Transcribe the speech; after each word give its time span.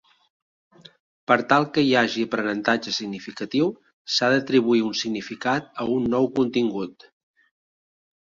Per 1.31 1.35
tal 1.51 1.65
que 1.75 1.81
hi 1.87 1.91
hagi 1.99 2.23
aprenentatge 2.27 2.93
significatiu 2.95 3.69
s'ha 4.15 4.31
d'atribuir 4.35 4.81
un 4.87 4.97
significat 5.01 5.69
a 5.85 5.89
un 5.97 6.07
nou 6.15 6.29
contingut. 6.41 7.07